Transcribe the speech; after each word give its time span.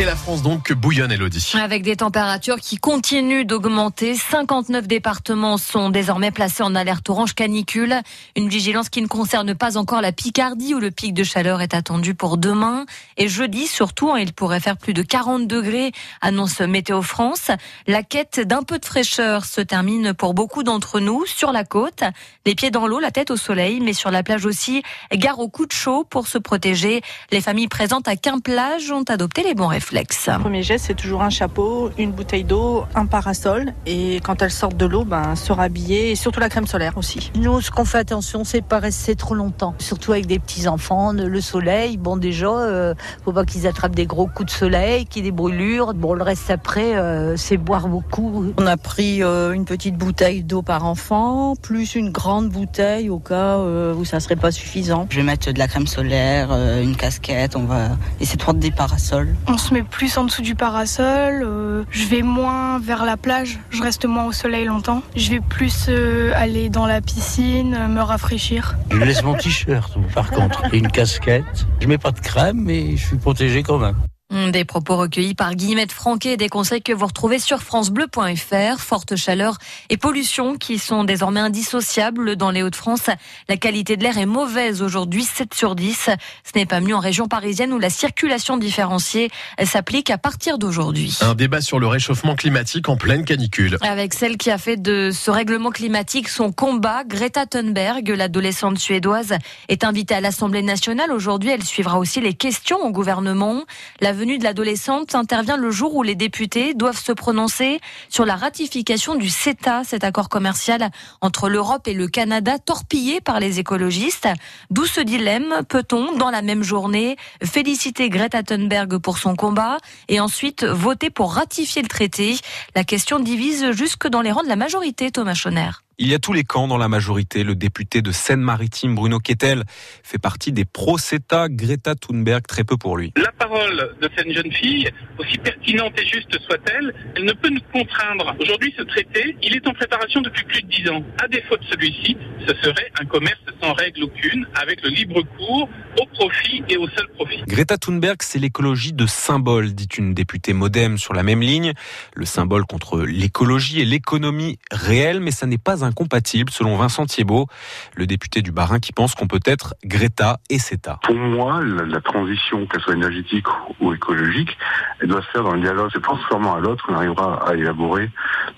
Et 0.00 0.06
la 0.06 0.16
France 0.16 0.40
donc 0.40 0.72
bouillonne, 0.72 1.12
Elodie. 1.12 1.52
Avec 1.60 1.82
des 1.82 1.96
températures 1.96 2.56
qui 2.56 2.78
continuent 2.78 3.44
d'augmenter, 3.44 4.14
59 4.14 4.86
départements 4.86 5.58
sont 5.58 5.90
désormais 5.90 6.30
placés 6.30 6.62
en 6.62 6.74
alerte 6.74 7.10
orange 7.10 7.34
canicule. 7.34 7.94
Une 8.34 8.48
vigilance 8.48 8.88
qui 8.88 9.02
ne 9.02 9.06
concerne 9.06 9.54
pas 9.54 9.76
encore 9.76 10.00
la 10.00 10.12
Picardie 10.12 10.72
où 10.72 10.80
le 10.80 10.90
pic 10.90 11.12
de 11.12 11.22
chaleur 11.22 11.60
est 11.60 11.74
attendu 11.74 12.14
pour 12.14 12.38
demain. 12.38 12.86
Et 13.18 13.28
jeudi 13.28 13.66
surtout, 13.66 14.10
hein, 14.10 14.18
il 14.18 14.32
pourrait 14.32 14.60
faire 14.60 14.78
plus 14.78 14.94
de 14.94 15.02
40 15.02 15.46
degrés, 15.46 15.92
annonce 16.22 16.60
Météo 16.60 17.02
France. 17.02 17.50
La 17.86 18.02
quête 18.02 18.40
d'un 18.40 18.62
peu 18.62 18.78
de 18.78 18.86
fraîcheur 18.86 19.44
se 19.44 19.60
termine 19.60 20.14
pour 20.14 20.32
beaucoup 20.32 20.62
d'entre 20.62 20.98
nous 21.00 21.26
sur 21.26 21.52
la 21.52 21.64
côte. 21.64 22.04
Les 22.46 22.54
pieds 22.54 22.70
dans 22.70 22.86
l'eau, 22.86 23.00
la 23.00 23.10
tête 23.10 23.30
au 23.30 23.36
soleil, 23.36 23.80
mais 23.80 23.92
sur 23.92 24.10
la 24.10 24.22
plage 24.22 24.46
aussi, 24.46 24.82
gare 25.12 25.40
au 25.40 25.50
coup 25.50 25.66
de 25.66 25.72
chaud 25.72 26.06
pour 26.08 26.26
se 26.26 26.38
protéger. 26.38 27.02
Les 27.32 27.42
familles 27.42 27.68
présentes 27.68 28.08
à 28.08 28.16
Quimplage 28.16 28.90
ont 28.90 29.04
adopté 29.06 29.42
les 29.42 29.52
bons 29.52 29.66
réflexes. 29.66 29.89
Le 29.92 30.38
premier 30.38 30.62
geste, 30.62 30.86
c'est 30.86 30.94
toujours 30.94 31.22
un 31.22 31.30
chapeau, 31.30 31.90
une 31.98 32.12
bouteille 32.12 32.44
d'eau, 32.44 32.84
un 32.94 33.06
parasol. 33.06 33.72
Et 33.86 34.20
quand 34.22 34.40
elles 34.40 34.50
sortent 34.50 34.76
de 34.76 34.86
l'eau, 34.86 35.04
ben, 35.04 35.34
se 35.34 35.52
rhabiller 35.52 36.12
et 36.12 36.14
surtout 36.14 36.40
la 36.40 36.48
crème 36.48 36.66
solaire 36.66 36.96
aussi. 36.96 37.32
Nous, 37.34 37.60
ce 37.60 37.70
qu'on 37.70 37.84
fait 37.84 37.98
attention, 37.98 38.44
c'est 38.44 38.62
pas 38.62 38.78
rester 38.78 39.16
trop 39.16 39.34
longtemps. 39.34 39.74
Surtout 39.78 40.12
avec 40.12 40.26
des 40.26 40.38
petits-enfants, 40.38 41.12
le 41.12 41.40
soleil. 41.40 41.96
Bon, 41.96 42.16
déjà, 42.16 42.50
euh, 42.50 42.94
faut 43.24 43.32
pas 43.32 43.44
qu'ils 43.44 43.66
attrapent 43.66 43.94
des 43.94 44.06
gros 44.06 44.26
coups 44.26 44.52
de 44.52 44.56
soleil, 44.56 45.06
qu'il 45.06 45.24
y 45.24 45.28
ait 45.28 45.30
des 45.30 45.36
brûlures. 45.36 45.94
Bon, 45.94 46.14
le 46.14 46.22
reste 46.22 46.50
après, 46.50 46.96
euh, 46.96 47.36
c'est 47.36 47.56
boire 47.56 47.88
beaucoup. 47.88 48.52
On 48.58 48.66
a 48.66 48.76
pris 48.76 49.22
euh, 49.22 49.52
une 49.52 49.64
petite 49.64 49.96
bouteille 49.96 50.42
d'eau 50.44 50.62
par 50.62 50.84
enfant, 50.84 51.56
plus 51.56 51.94
une 51.94 52.10
grande 52.10 52.48
bouteille 52.48 53.10
au 53.10 53.18
cas 53.18 53.58
euh, 53.58 53.94
où 53.94 54.04
ça 54.04 54.20
serait 54.20 54.36
pas 54.36 54.52
suffisant. 54.52 55.06
Je 55.10 55.16
vais 55.16 55.22
mettre 55.22 55.52
de 55.52 55.58
la 55.58 55.66
crème 55.66 55.86
solaire, 55.86 56.48
euh, 56.52 56.82
une 56.82 56.96
casquette, 56.96 57.56
on 57.56 57.64
va 57.64 57.88
essayer 58.20 58.36
de 58.36 58.42
prendre 58.42 58.60
des 58.60 58.70
parasols. 58.70 59.34
On 59.48 59.58
se 59.58 59.74
met 59.74 59.79
plus 59.82 60.16
en 60.18 60.24
dessous 60.24 60.42
du 60.42 60.54
parasol, 60.54 61.42
euh, 61.44 61.84
je 61.90 62.06
vais 62.06 62.22
moins 62.22 62.78
vers 62.78 63.04
la 63.04 63.16
plage, 63.16 63.58
je 63.70 63.82
reste 63.82 64.04
moins 64.04 64.26
au 64.26 64.32
soleil 64.32 64.64
longtemps. 64.64 65.02
Je 65.16 65.30
vais 65.30 65.40
plus 65.40 65.86
euh, 65.88 66.32
aller 66.34 66.68
dans 66.68 66.86
la 66.86 67.00
piscine, 67.00 67.74
euh, 67.74 67.88
me 67.88 68.00
rafraîchir. 68.00 68.76
Je 68.90 68.98
laisse 68.98 69.22
mon 69.22 69.34
t-shirt 69.34 69.92
par 70.14 70.30
contre 70.30 70.62
et 70.72 70.78
une 70.78 70.90
casquette. 70.90 71.66
Je 71.80 71.86
mets 71.86 71.98
pas 71.98 72.12
de 72.12 72.20
crème 72.20 72.60
mais 72.60 72.96
je 72.96 73.06
suis 73.06 73.16
protégé 73.16 73.62
quand 73.62 73.78
même. 73.78 73.96
Des 74.30 74.64
propos 74.64 74.96
recueillis 74.96 75.34
par 75.34 75.56
Guillemette 75.56 75.90
Franquet 75.90 76.34
et 76.34 76.36
des 76.36 76.48
conseils 76.48 76.82
que 76.82 76.92
vous 76.92 77.06
retrouvez 77.06 77.40
sur 77.40 77.62
francebleu.fr. 77.62 78.78
Forte 78.78 79.16
chaleur 79.16 79.58
et 79.88 79.96
pollution 79.96 80.56
qui 80.56 80.78
sont 80.78 81.02
désormais 81.02 81.40
indissociables 81.40 82.36
dans 82.36 82.52
les 82.52 82.62
Hauts-de-France. 82.62 83.10
La 83.48 83.56
qualité 83.56 83.96
de 83.96 84.04
l'air 84.04 84.18
est 84.18 84.26
mauvaise 84.26 84.82
aujourd'hui, 84.82 85.24
7 85.24 85.52
sur 85.52 85.74
10. 85.74 86.10
Ce 86.44 86.58
n'est 86.58 86.64
pas 86.64 86.78
mieux 86.78 86.94
en 86.94 87.00
région 87.00 87.26
parisienne 87.26 87.72
où 87.72 87.80
la 87.80 87.90
circulation 87.90 88.56
différenciée 88.56 89.30
s'applique 89.64 90.10
à 90.10 90.18
partir 90.18 90.58
d'aujourd'hui. 90.58 91.18
Un 91.22 91.34
débat 91.34 91.60
sur 91.60 91.80
le 91.80 91.88
réchauffement 91.88 92.36
climatique 92.36 92.88
en 92.88 92.96
pleine 92.96 93.24
canicule. 93.24 93.78
Avec 93.80 94.14
celle 94.14 94.36
qui 94.36 94.52
a 94.52 94.58
fait 94.58 94.76
de 94.76 95.10
ce 95.12 95.32
règlement 95.32 95.70
climatique 95.70 96.28
son 96.28 96.52
combat, 96.52 97.02
Greta 97.02 97.46
Thunberg, 97.46 98.08
l'adolescente 98.08 98.78
suédoise, 98.78 99.34
est 99.68 99.82
invitée 99.82 100.14
à 100.14 100.20
l'Assemblée 100.20 100.62
nationale. 100.62 101.10
Aujourd'hui, 101.10 101.50
elle 101.50 101.64
suivra 101.64 101.98
aussi 101.98 102.20
les 102.20 102.34
questions 102.34 102.78
au 102.78 102.92
gouvernement. 102.92 103.64
La 104.00 104.19
venue 104.20 104.36
de 104.36 104.44
l'adolescente 104.44 105.14
intervient 105.14 105.56
le 105.56 105.70
jour 105.70 105.96
où 105.96 106.02
les 106.02 106.14
députés 106.14 106.74
doivent 106.74 107.02
se 107.02 107.10
prononcer 107.10 107.80
sur 108.10 108.26
la 108.26 108.36
ratification 108.36 109.14
du 109.14 109.30
CETA, 109.30 109.82
cet 109.82 110.04
accord 110.04 110.28
commercial 110.28 110.90
entre 111.22 111.48
l'Europe 111.48 111.88
et 111.88 111.94
le 111.94 112.06
Canada, 112.06 112.58
torpillé 112.58 113.22
par 113.22 113.40
les 113.40 113.60
écologistes. 113.60 114.28
D'où 114.68 114.84
ce 114.84 115.00
dilemme 115.00 115.62
Peut-on, 115.70 116.18
dans 116.18 116.28
la 116.28 116.42
même 116.42 116.62
journée, 116.62 117.16
féliciter 117.42 118.10
Greta 118.10 118.42
Thunberg 118.42 118.98
pour 118.98 119.16
son 119.16 119.36
combat 119.36 119.78
et 120.08 120.20
ensuite 120.20 120.64
voter 120.64 121.08
pour 121.08 121.32
ratifier 121.32 121.80
le 121.80 121.88
traité? 121.88 122.36
La 122.76 122.84
question 122.84 123.20
divise 123.20 123.70
jusque 123.70 124.06
dans 124.06 124.20
les 124.20 124.32
rangs 124.32 124.44
de 124.44 124.48
la 124.48 124.56
majorité, 124.56 125.10
Thomas 125.10 125.32
Schoner. 125.32 125.70
Il 126.02 126.08
y 126.08 126.14
a 126.14 126.18
tous 126.18 126.32
les 126.32 126.44
camps 126.44 126.66
dans 126.66 126.78
la 126.78 126.88
majorité. 126.88 127.44
Le 127.44 127.54
député 127.54 128.00
de 128.00 128.10
Seine-Maritime, 128.10 128.94
Bruno 128.94 129.18
Kettel, 129.18 129.64
fait 130.02 130.16
partie 130.16 130.50
des 130.50 130.64
pro-CETA. 130.64 131.50
Greta 131.50 131.94
Thunberg, 131.94 132.46
très 132.46 132.64
peu 132.64 132.78
pour 132.78 132.96
lui. 132.96 133.12
La 133.16 133.30
parole 133.32 133.94
de 134.00 134.08
cette 134.16 134.32
jeune 134.32 134.50
fille, 134.50 134.88
aussi 135.18 135.36
pertinente 135.36 135.92
et 136.00 136.06
juste 136.06 136.40
soit-elle, 136.46 136.94
elle 137.14 137.26
ne 137.26 137.34
peut 137.34 137.50
nous 137.50 137.60
contraindre. 137.70 138.34
Aujourd'hui, 138.40 138.72
ce 138.78 138.82
traité, 138.84 139.36
il 139.42 139.54
est 139.54 139.66
en 139.68 139.74
préparation 139.74 140.22
depuis 140.22 140.42
plus 140.44 140.62
de 140.62 140.68
dix 140.68 140.88
ans. 140.88 141.04
À 141.22 141.28
défaut 141.28 141.58
de 141.58 141.64
celui-ci, 141.64 142.16
ce 142.48 142.54
serait 142.62 142.90
un 142.98 143.04
commerce 143.04 143.42
sans 143.62 143.74
règle 143.74 144.04
aucune, 144.04 144.46
avec 144.54 144.82
le 144.82 144.88
libre 144.88 145.20
cours, 145.36 145.68
au 145.98 146.06
profit 146.06 146.62
et 146.68 146.76
au 146.76 146.88
seul 146.88 147.08
profit. 147.14 147.42
Greta 147.46 147.78
Thunberg, 147.78 148.16
c'est 148.20 148.38
l'écologie 148.38 148.92
de 148.92 149.06
symbole, 149.06 149.72
dit 149.72 149.88
une 149.98 150.14
députée 150.14 150.52
modem 150.52 150.98
sur 150.98 151.14
la 151.14 151.22
même 151.22 151.40
ligne. 151.40 151.72
Le 152.14 152.24
symbole 152.24 152.66
contre 152.66 153.00
l'écologie 153.00 153.80
et 153.80 153.84
l'économie 153.84 154.58
réelle, 154.70 155.20
mais 155.20 155.30
ça 155.30 155.46
n'est 155.46 155.58
pas 155.58 155.84
incompatible, 155.84 156.50
selon 156.50 156.76
Vincent 156.76 157.06
Thiebaud, 157.06 157.46
le 157.94 158.06
député 158.06 158.42
du 158.42 158.52
Bas-Rhin, 158.52 158.78
qui 158.78 158.92
pense 158.92 159.14
qu'on 159.14 159.26
peut 159.26 159.40
être 159.44 159.74
Greta 159.84 160.40
et 160.48 160.58
CETA. 160.58 161.00
Pour 161.02 161.16
moi, 161.16 161.60
la, 161.62 161.84
la 161.84 162.00
transition, 162.00 162.66
qu'elle 162.66 162.82
soit 162.82 162.94
énergétique 162.94 163.46
ou 163.80 163.92
écologique, 163.92 164.56
elle 165.00 165.08
doit 165.08 165.22
se 165.22 165.28
faire 165.28 165.42
dans 165.42 165.54
le 165.54 165.60
dialogue. 165.60 165.90
C'est 165.92 166.02
transformant 166.02 166.54
à 166.54 166.60
l'autre 166.60 166.84
qu'on 166.86 166.94
arrivera 166.94 167.48
à 167.48 167.54
élaborer 167.54 168.10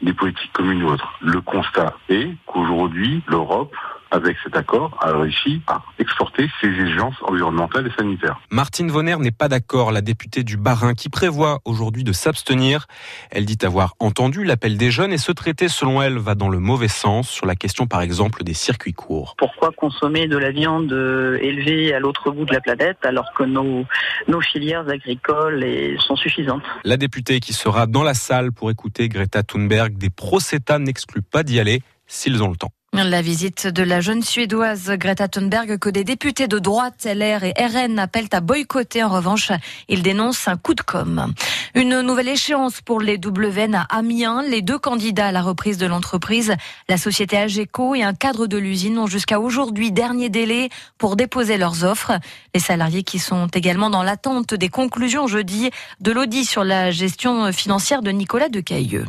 des 0.02 0.12
politiques 0.12 0.52
communes 0.52 0.82
ou 0.82 0.88
autres. 0.88 1.12
Le 1.22 1.40
constat 1.40 1.94
est 2.08 2.28
qu'aujourd'hui, 2.46 3.22
l'Europe 3.28 3.74
avec 4.12 4.36
cet 4.44 4.56
accord, 4.56 4.96
a 5.00 5.18
réussi 5.18 5.62
à 5.66 5.82
exporter 5.98 6.48
ses 6.60 6.68
exigences 6.68 7.16
environnementales 7.22 7.86
et 7.86 7.92
sanitaires. 7.98 8.38
Martine 8.50 8.90
Vonner 8.90 9.16
n'est 9.16 9.30
pas 9.30 9.48
d'accord, 9.48 9.90
la 9.90 10.02
députée 10.02 10.44
du 10.44 10.56
Bas-Rhin, 10.56 10.94
qui 10.94 11.08
prévoit 11.08 11.60
aujourd'hui 11.64 12.04
de 12.04 12.12
s'abstenir. 12.12 12.86
Elle 13.30 13.46
dit 13.46 13.58
avoir 13.62 13.94
entendu 13.98 14.44
l'appel 14.44 14.76
des 14.76 14.90
jeunes 14.90 15.12
et 15.12 15.18
ce 15.18 15.32
traité, 15.32 15.68
selon 15.68 16.02
elle, 16.02 16.18
va 16.18 16.34
dans 16.34 16.48
le 16.48 16.58
mauvais 16.58 16.88
sens 16.88 17.28
sur 17.28 17.46
la 17.46 17.54
question, 17.54 17.86
par 17.86 18.02
exemple, 18.02 18.44
des 18.44 18.54
circuits 18.54 18.92
courts. 18.92 19.34
Pourquoi 19.38 19.70
consommer 19.72 20.28
de 20.28 20.36
la 20.36 20.50
viande 20.50 20.92
élevée 21.40 21.94
à 21.94 21.98
l'autre 21.98 22.30
bout 22.30 22.44
de 22.44 22.52
la 22.52 22.60
planète 22.60 22.98
alors 23.04 23.32
que 23.34 23.44
nos, 23.44 23.84
nos 24.28 24.40
filières 24.40 24.88
agricoles 24.88 25.64
sont 25.98 26.16
suffisantes? 26.16 26.62
La 26.84 26.96
députée 26.96 27.40
qui 27.40 27.52
sera 27.52 27.86
dans 27.86 28.02
la 28.02 28.14
salle 28.14 28.52
pour 28.52 28.70
écouter 28.70 29.08
Greta 29.08 29.42
Thunberg 29.42 29.96
des 29.96 30.10
pro-CETA 30.10 30.78
n'exclut 30.78 31.22
pas 31.22 31.42
d'y 31.42 31.58
aller 31.58 31.82
s'ils 32.06 32.42
ont 32.42 32.50
le 32.50 32.56
temps. 32.56 32.72
La 32.94 33.22
visite 33.22 33.68
de 33.68 33.82
la 33.82 34.02
jeune 34.02 34.22
Suédoise 34.22 34.90
Greta 34.98 35.26
Thunberg 35.26 35.78
que 35.78 35.88
des 35.88 36.04
députés 36.04 36.46
de 36.46 36.58
droite, 36.58 37.06
LR 37.06 37.42
et 37.42 37.54
RN 37.58 37.98
appellent 37.98 38.28
à 38.32 38.42
boycotter. 38.42 39.02
En 39.02 39.08
revanche, 39.08 39.50
ils 39.88 40.02
dénoncent 40.02 40.46
un 40.46 40.58
coup 40.58 40.74
de 40.74 40.82
com'. 40.82 41.32
Une 41.74 42.02
nouvelle 42.02 42.28
échéance 42.28 42.82
pour 42.82 43.00
les 43.00 43.16
WN 43.16 43.74
à 43.76 43.86
Amiens. 43.88 44.42
Les 44.42 44.60
deux 44.60 44.78
candidats 44.78 45.28
à 45.28 45.32
la 45.32 45.40
reprise 45.40 45.78
de 45.78 45.86
l'entreprise, 45.86 46.54
la 46.90 46.98
société 46.98 47.38
AGECO 47.38 47.94
et 47.94 48.02
un 48.02 48.12
cadre 48.12 48.46
de 48.46 48.58
l'usine, 48.58 48.98
ont 48.98 49.06
jusqu'à 49.06 49.40
aujourd'hui 49.40 49.90
dernier 49.90 50.28
délai 50.28 50.68
pour 50.98 51.16
déposer 51.16 51.56
leurs 51.56 51.84
offres. 51.84 52.12
Les 52.54 52.60
salariés 52.60 53.04
qui 53.04 53.18
sont 53.18 53.46
également 53.46 53.88
dans 53.88 54.02
l'attente 54.02 54.52
des 54.52 54.68
conclusions 54.68 55.26
jeudi 55.26 55.70
de 56.00 56.12
l'audit 56.12 56.44
sur 56.44 56.62
la 56.62 56.90
gestion 56.90 57.52
financière 57.52 58.02
de 58.02 58.10
Nicolas 58.10 58.50
Decailleux. 58.50 59.06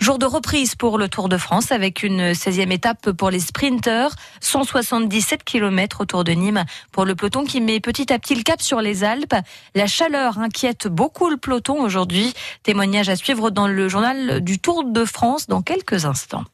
Jour 0.00 0.18
de 0.18 0.26
reprise 0.26 0.74
pour 0.74 0.98
le 0.98 1.08
Tour 1.08 1.28
de 1.28 1.36
France 1.36 1.70
avec 1.70 2.02
une 2.02 2.32
16e 2.32 2.72
étape 2.72 3.12
pour 3.20 3.29
les 3.30 3.40
sprinteurs. 3.40 4.12
177 4.40 5.44
km 5.44 6.00
autour 6.00 6.24
de 6.24 6.32
Nîmes 6.32 6.64
pour 6.92 7.04
le 7.04 7.14
peloton 7.14 7.44
qui 7.44 7.60
met 7.60 7.80
petit 7.80 8.12
à 8.12 8.18
petit 8.18 8.34
le 8.34 8.42
cap 8.42 8.60
sur 8.60 8.80
les 8.80 9.04
Alpes. 9.04 9.34
La 9.74 9.86
chaleur 9.86 10.38
inquiète 10.38 10.88
beaucoup 10.88 11.30
le 11.30 11.36
peloton 11.36 11.82
aujourd'hui. 11.82 12.32
Témoignage 12.62 13.08
à 13.08 13.16
suivre 13.16 13.50
dans 13.50 13.68
le 13.68 13.88
journal 13.88 14.40
du 14.40 14.58
Tour 14.58 14.84
de 14.84 15.04
France 15.04 15.46
dans 15.46 15.62
quelques 15.62 16.04
instants. 16.04 16.44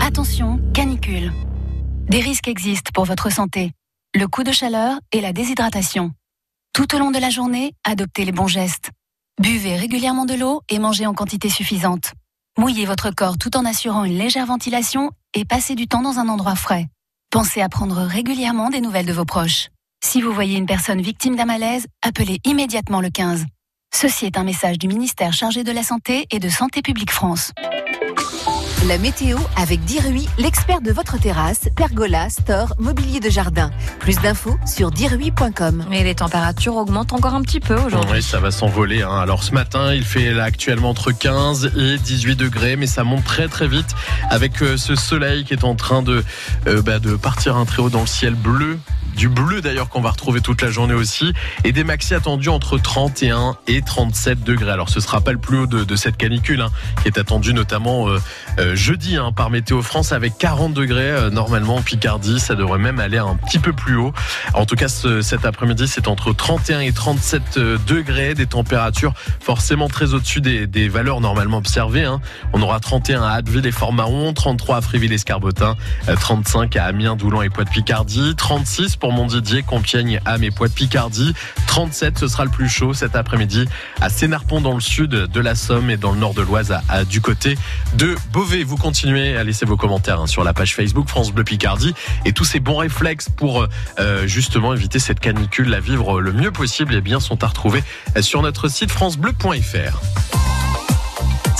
Attention, 0.00 0.60
canicule. 0.74 1.32
Des 2.08 2.20
risques 2.20 2.48
existent 2.48 2.90
pour 2.92 3.04
votre 3.04 3.30
santé. 3.30 3.72
Le 4.14 4.26
coup 4.26 4.42
de 4.42 4.52
chaleur 4.52 4.98
et 5.12 5.20
la 5.20 5.32
déshydratation. 5.32 6.12
Tout 6.74 6.94
au 6.94 6.98
long 6.98 7.10
de 7.10 7.18
la 7.18 7.30
journée, 7.30 7.74
adoptez 7.84 8.24
les 8.24 8.32
bons 8.32 8.46
gestes. 8.46 8.90
Buvez 9.40 9.76
régulièrement 9.76 10.26
de 10.26 10.34
l'eau 10.34 10.62
et 10.68 10.78
mangez 10.78 11.06
en 11.06 11.14
quantité 11.14 11.48
suffisante. 11.48 12.12
Mouillez 12.58 12.84
votre 12.84 13.10
corps 13.10 13.38
tout 13.38 13.56
en 13.56 13.64
assurant 13.64 14.04
une 14.04 14.18
légère 14.18 14.44
ventilation 14.44 15.10
et 15.32 15.46
passez 15.46 15.74
du 15.74 15.88
temps 15.88 16.02
dans 16.02 16.18
un 16.18 16.28
endroit 16.28 16.54
frais. 16.54 16.86
Pensez 17.30 17.62
à 17.62 17.70
prendre 17.70 18.02
régulièrement 18.02 18.68
des 18.68 18.82
nouvelles 18.82 19.06
de 19.06 19.12
vos 19.12 19.24
proches. 19.24 19.68
Si 20.04 20.20
vous 20.20 20.32
voyez 20.32 20.58
une 20.58 20.66
personne 20.66 21.00
victime 21.00 21.34
d'un 21.34 21.46
malaise, 21.46 21.86
appelez 22.02 22.40
immédiatement 22.44 23.00
le 23.00 23.08
15. 23.08 23.46
Ceci 23.94 24.26
est 24.26 24.36
un 24.36 24.44
message 24.44 24.78
du 24.78 24.86
ministère 24.86 25.32
chargé 25.32 25.64
de 25.64 25.72
la 25.72 25.82
Santé 25.82 26.26
et 26.30 26.40
de 26.40 26.50
Santé 26.50 26.82
publique 26.82 27.10
France. 27.10 27.52
La 28.88 28.98
météo 28.98 29.38
avec 29.56 29.84
Dirui, 29.84 30.28
l'expert 30.38 30.80
de 30.80 30.90
votre 30.90 31.16
terrasse, 31.16 31.68
pergola, 31.76 32.28
store, 32.28 32.74
mobilier 32.80 33.20
de 33.20 33.30
jardin. 33.30 33.70
Plus 34.00 34.16
d'infos 34.16 34.56
sur 34.66 34.90
dirui.com. 34.90 35.86
Et 35.92 36.02
les 36.02 36.16
températures 36.16 36.74
augmentent 36.74 37.12
encore 37.12 37.34
un 37.34 37.42
petit 37.42 37.60
peu 37.60 37.76
aujourd'hui. 37.76 38.10
Oui, 38.12 38.22
ça 38.24 38.40
va 38.40 38.50
s'envoler. 38.50 39.02
Hein. 39.02 39.20
Alors 39.20 39.44
ce 39.44 39.52
matin, 39.52 39.94
il 39.94 40.02
fait 40.02 40.32
là 40.32 40.42
actuellement 40.42 40.90
entre 40.90 41.12
15 41.12 41.70
et 41.76 41.96
18 41.96 42.34
degrés, 42.34 42.74
mais 42.74 42.88
ça 42.88 43.04
monte 43.04 43.22
très 43.22 43.46
très 43.46 43.68
vite 43.68 43.94
avec 44.30 44.60
euh, 44.62 44.76
ce 44.76 44.96
soleil 44.96 45.44
qui 45.44 45.54
est 45.54 45.62
en 45.62 45.76
train 45.76 46.02
de, 46.02 46.24
euh, 46.66 46.82
bah, 46.82 46.98
de 46.98 47.14
partir 47.14 47.56
un 47.56 47.66
très 47.66 47.82
haut 47.82 47.90
dans 47.90 48.00
le 48.00 48.06
ciel 48.08 48.34
bleu 48.34 48.80
du 49.16 49.28
bleu 49.28 49.60
d'ailleurs 49.60 49.88
qu'on 49.88 50.00
va 50.00 50.10
retrouver 50.10 50.40
toute 50.40 50.62
la 50.62 50.70
journée 50.70 50.94
aussi, 50.94 51.32
et 51.64 51.72
des 51.72 51.84
maxi 51.84 52.14
attendus 52.14 52.48
entre 52.48 52.78
31 52.78 53.56
et 53.66 53.82
37 53.82 54.42
degrés. 54.42 54.70
Alors 54.70 54.88
ce 54.88 55.00
sera 55.00 55.20
pas 55.20 55.32
le 55.32 55.38
plus 55.38 55.58
haut 55.58 55.66
de, 55.66 55.96
cette 55.96 56.16
canicule 56.16 56.60
hein, 56.60 56.70
qui 57.02 57.08
est 57.08 57.18
attendu 57.18 57.54
notamment 57.54 58.08
euh, 58.08 58.18
euh, 58.58 58.71
jeudi 58.74 59.16
hein, 59.16 59.32
par 59.32 59.50
Météo 59.50 59.82
France 59.82 60.12
avec 60.12 60.38
40 60.38 60.74
degrés 60.74 61.10
euh, 61.10 61.30
normalement 61.30 61.76
en 61.76 61.82
Picardie. 61.82 62.40
Ça 62.40 62.54
devrait 62.54 62.78
même 62.78 63.00
aller 63.00 63.18
un 63.18 63.36
petit 63.36 63.58
peu 63.58 63.72
plus 63.72 63.96
haut. 63.96 64.12
En 64.54 64.66
tout 64.66 64.76
cas 64.76 64.88
cet 64.88 65.44
après-midi 65.44 65.88
c'est 65.88 66.08
entre 66.08 66.32
31 66.32 66.80
et 66.80 66.92
37 66.92 67.58
degrés, 67.86 68.34
des 68.34 68.46
températures 68.46 69.14
forcément 69.40 69.88
très 69.88 70.14
au-dessus 70.14 70.40
des, 70.40 70.88
valeurs 70.88 71.20
normalement 71.20 71.58
observées. 71.58 72.04
Hein. 72.04 72.20
On 72.52 72.62
aura 72.62 72.80
31 72.80 73.22
à 73.22 73.30
Abbeville 73.32 73.66
et 73.66 73.72
Fort-Mahon, 73.72 74.32
33 74.32 74.76
à 74.76 74.80
Fréville-Escarbotin, 74.80 75.76
35 76.20 76.76
à 76.76 76.84
Amiens, 76.84 77.16
Doulan 77.16 77.42
et 77.42 77.50
Poix-de-Picardie, 77.50 78.34
36 78.36 78.96
pour 78.96 79.12
Montdidier, 79.12 79.62
Compiègne, 79.62 80.20
Âme 80.24 80.44
et 80.44 80.50
Poix-de-Picardie. 80.50 81.34
37, 81.66 82.18
ce 82.18 82.28
sera 82.28 82.44
le 82.44 82.50
plus 82.50 82.68
chaud 82.68 82.94
cet 82.94 83.16
après-midi 83.16 83.66
à 84.00 84.10
Sénarpont 84.10 84.60
dans 84.60 84.74
le 84.74 84.80
sud 84.80 85.10
de 85.10 85.40
la 85.40 85.54
Somme 85.54 85.90
et 85.90 85.96
dans 85.96 86.12
le 86.12 86.18
nord 86.18 86.34
de 86.34 86.42
l'Oise 86.42 86.74
à, 86.88 87.04
du 87.04 87.20
côté 87.20 87.56
de 87.94 88.14
Beauvais. 88.32 88.61
Vous 88.64 88.76
continuez 88.76 89.36
à 89.36 89.44
laisser 89.44 89.66
vos 89.66 89.76
commentaires 89.76 90.20
hein, 90.20 90.26
sur 90.26 90.44
la 90.44 90.52
page 90.52 90.74
Facebook 90.74 91.08
France 91.08 91.32
Bleu 91.32 91.42
Picardie 91.42 91.94
et 92.24 92.32
tous 92.32 92.44
ces 92.44 92.60
bons 92.60 92.76
réflexes 92.76 93.28
pour 93.28 93.66
euh, 93.98 94.26
justement 94.26 94.72
éviter 94.72 94.98
cette 94.98 95.20
canicule, 95.20 95.68
la 95.68 95.80
vivre 95.80 96.20
le 96.20 96.32
mieux 96.32 96.52
possible 96.52 96.94
et 96.94 96.98
eh 96.98 97.00
bien 97.00 97.18
sont 97.18 97.42
à 97.42 97.48
retrouver 97.48 97.82
sur 98.20 98.42
notre 98.42 98.68
site 98.68 98.90
francebleu.fr. 98.90 100.51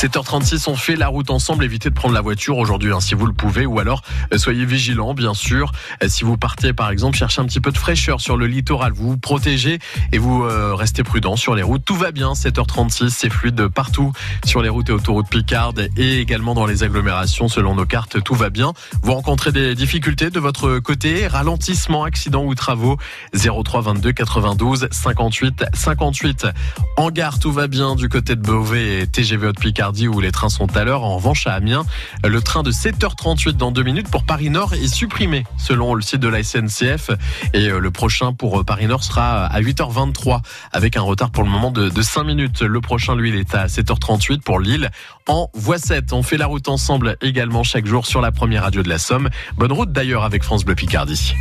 7h36, 0.03 0.69
on 0.69 0.75
fait 0.75 0.97
la 0.97 1.07
route 1.07 1.31
ensemble. 1.31 1.63
Évitez 1.63 1.89
de 1.89 1.95
prendre 1.95 2.13
la 2.13 2.23
voiture 2.23 2.59
aujourd'hui 2.59 2.93
hein, 2.93 2.99
si 2.99 3.15
vous 3.15 3.25
le 3.25 3.33
pouvez, 3.33 3.67
ou 3.67 3.79
alors 3.79 4.03
euh, 4.33 4.39
soyez 4.39 4.65
vigilants, 4.65 5.15
bien 5.15 5.33
sûr. 5.33 5.71
Euh, 6.03 6.09
si 6.09 6.25
vous 6.25 6.37
partez, 6.37 6.73
par 6.73 6.91
exemple, 6.91 7.17
chercher 7.17 7.41
un 7.41 7.45
petit 7.45 7.61
peu 7.61 7.71
de 7.71 7.79
fraîcheur 7.79 8.21
sur 8.21 8.37
le 8.37 8.49
littoral, 8.49 8.91
vous 8.93 9.11
vous 9.11 9.17
protégez 9.17 9.79
et 10.11 10.19
vous 10.19 10.43
euh, 10.43 10.75
restez 10.75 11.05
prudent 11.05 11.37
sur 11.37 11.55
les 11.55 11.63
routes. 11.63 11.85
Tout 11.85 11.95
va 11.95 12.11
bien. 12.11 12.33
7h36, 12.33 13.11
c'est 13.11 13.31
fluide 13.31 13.69
partout 13.69 14.13
sur 14.45 14.61
les 14.61 14.69
routes 14.69 14.89
et 14.89 14.93
autoroutes 14.93 15.29
Picardes 15.29 15.89
et 15.97 16.19
également 16.19 16.55
dans 16.55 16.67
les 16.67 16.83
agglomérations. 16.83 17.47
Selon 17.47 17.77
nos 17.77 17.87
cartes, 17.87 18.25
tout 18.25 18.35
va 18.35 18.51
bien. 18.51 18.73
Vous 19.05 19.13
rencontrez 19.13 19.53
des 19.53 19.77
difficultés 19.77 20.31
de 20.31 20.41
votre 20.41 20.81
côté, 20.81 21.29
ralentissement, 21.29 22.03
accident 22.03 22.43
ou 22.45 22.57
travaux. 22.57 22.97
03 23.35 23.83
22 23.83 24.11
92 24.11 24.89
58 24.91 25.67
58. 25.73 26.49
En 26.97 27.13
gare, 27.13 27.39
tout 27.39 27.53
va 27.53 27.69
bien 27.69 27.95
du 27.95 28.09
côté 28.09 28.35
de 28.35 28.41
Beauvais 28.41 29.03
et 29.03 29.07
TGV 29.07 29.47
Haute 29.47 29.61
Où 29.93 30.21
les 30.21 30.33
trains 30.33 30.49
sont 30.49 30.75
à 30.77 30.85
l'heure. 30.85 31.05
En 31.05 31.17
revanche, 31.17 31.47
à 31.47 31.53
Amiens, 31.53 31.85
le 32.25 32.41
train 32.41 32.63
de 32.63 32.73
7h38 32.73 33.53
dans 33.53 33.71
deux 33.71 33.83
minutes 33.83 34.11
pour 34.11 34.25
Paris 34.25 34.49
Nord 34.49 34.73
est 34.73 34.93
supprimé 34.93 35.45
selon 35.59 35.95
le 35.95 36.01
site 36.01 36.21
de 36.21 36.29
la 36.29 36.43
SNCF. 36.43 37.11
Et 37.53 37.69
euh, 37.69 37.79
le 37.79 37.91
prochain 37.91 38.33
pour 38.33 38.61
euh, 38.61 38.65
Paris 38.65 38.87
Nord 38.87 39.05
sera 39.05 39.45
à 39.45 39.61
8h23 39.61 40.41
avec 40.73 40.97
un 40.97 41.03
retard 41.03 41.31
pour 41.31 41.45
le 41.45 41.51
moment 41.51 41.71
de, 41.71 41.91
de 41.91 42.03
5 42.03 42.25
minutes. 42.25 42.63
Le 42.63 42.81
prochain, 42.81 43.15
lui, 43.15 43.29
il 43.29 43.37
est 43.37 43.55
à 43.55 43.67
7h38 43.67 44.41
pour 44.41 44.61
Lille 44.61 44.91
en 45.29 45.51
voie 45.55 45.79
7. 45.79 46.13
On 46.13 46.23
fait 46.23 46.39
la 46.39 46.47
route 46.47 46.69
ensemble 46.69 47.17
également 47.21 47.63
chaque 47.63 47.87
jour 47.87 48.07
sur 48.07 48.21
la 48.21 48.33
première 48.33 48.63
radio 48.63 48.83
de 48.83 48.89
la 48.89 48.99
Somme. 48.99 49.29
Bonne 49.57 49.73
route 49.73 49.93
d'ailleurs 49.93 50.25
avec 50.25 50.43
France 50.43 50.65
Bleu 50.65 50.75
Picardie. 50.75 51.35